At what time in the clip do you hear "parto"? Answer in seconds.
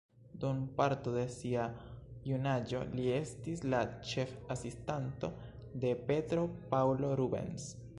0.77-1.11